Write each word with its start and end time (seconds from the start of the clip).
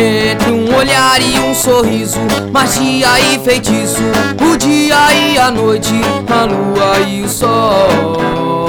Entre 0.00 0.52
um 0.52 0.76
olhar 0.76 1.20
e 1.20 1.40
um 1.40 1.52
sorriso, 1.52 2.20
magia 2.52 3.18
e 3.18 3.38
feitiço, 3.40 4.00
o 4.40 4.56
dia 4.56 5.12
e 5.12 5.36
a 5.36 5.50
noite, 5.50 5.92
a 6.30 6.44
lua 6.44 7.00
e 7.00 7.22
o 7.22 7.28
sol, 7.28 8.68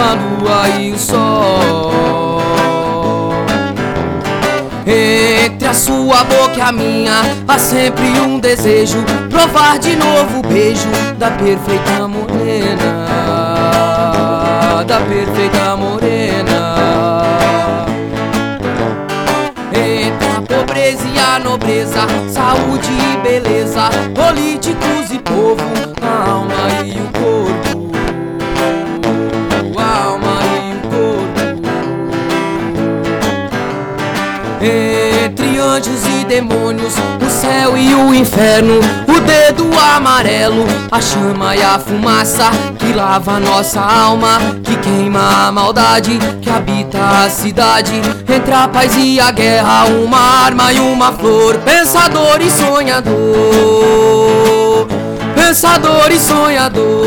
a 0.00 0.14
lua 0.14 0.68
e 0.80 0.90
o 0.90 0.98
sol. 0.98 2.40
Entre 4.86 5.68
a 5.68 5.74
sua 5.74 6.24
boca 6.24 6.56
e 6.56 6.60
a 6.62 6.72
minha, 6.72 7.20
há 7.46 7.58
sempre 7.58 8.06
um 8.20 8.38
desejo, 8.38 9.04
provar 9.28 9.78
de 9.78 9.96
novo 9.96 10.38
o 10.38 10.48
beijo 10.48 10.88
da 11.18 11.30
perfeita 11.30 12.08
morena, 12.08 13.06
da 14.86 14.98
perfeita 15.00 15.76
morena. 15.76 16.63
pobreza 20.54 21.04
e 21.08 21.18
a 21.18 21.38
nobreza, 21.40 22.06
saúde 22.28 22.88
e 22.92 23.16
beleza, 23.22 23.90
políticos 24.14 25.10
e 25.10 25.18
povo, 25.18 25.64
a 26.00 26.30
alma 26.30 26.68
e 26.84 26.92
o 26.92 27.10
corpo. 27.18 27.90
A 29.76 30.04
alma 30.04 30.40
e 30.44 30.74
o 30.74 30.80
corpo. 30.90 31.40
Ei 34.60 35.13
entre 35.44 35.58
anjos 35.58 36.06
e 36.06 36.24
demônios, 36.24 36.94
o 37.24 37.30
céu 37.30 37.76
e 37.76 37.94
o 37.94 38.14
inferno, 38.14 38.80
o 39.06 39.20
dedo 39.20 39.68
amarelo, 39.78 40.64
a 40.90 41.00
chama 41.00 41.54
e 41.54 41.62
a 41.62 41.78
fumaça 41.78 42.50
que 42.78 42.92
lava 42.94 43.38
nossa 43.38 43.80
alma, 43.80 44.38
que 44.62 44.74
queima 44.76 45.46
a 45.46 45.52
maldade 45.52 46.18
que 46.40 46.48
habita 46.48 46.98
a 46.98 47.28
cidade, 47.28 47.92
entre 48.28 48.54
a 48.54 48.66
paz 48.66 48.96
e 48.96 49.20
a 49.20 49.30
guerra, 49.30 49.84
uma 49.84 50.18
arma 50.18 50.72
e 50.72 50.80
uma 50.80 51.12
flor, 51.12 51.58
pensador 51.58 52.40
e 52.40 52.50
sonhador, 52.50 53.12
pensador 55.34 56.10
e 56.10 56.18
sonhador. 56.18 57.04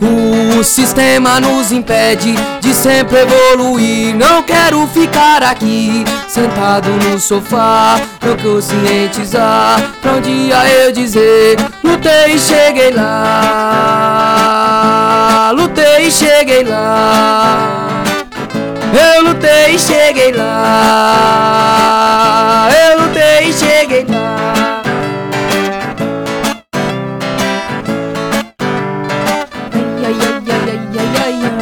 Uh 0.00 0.31
sistema 0.82 1.38
nos 1.38 1.70
impede 1.70 2.34
de 2.60 2.74
sempre 2.74 3.20
evoluir. 3.20 4.16
Não 4.16 4.42
quero 4.42 4.84
ficar 4.88 5.40
aqui, 5.40 6.04
sentado 6.26 6.88
no 6.90 7.20
sofá, 7.20 8.00
não 8.20 8.36
conscientizar. 8.36 9.80
Pra 10.02 10.14
um 10.14 10.20
dia 10.20 10.56
eu 10.80 10.90
dizer: 10.90 11.56
lutei 11.84 12.34
e 12.34 12.38
cheguei 12.38 12.90
lá. 12.90 13.12
Lutei 15.54 16.08
e 16.08 16.10
cheguei 16.10 16.64
lá. 16.64 18.02
Eu 18.92 19.22
lutei 19.22 19.76
e 19.76 19.78
cheguei 19.78 20.32
lá. 20.32 21.31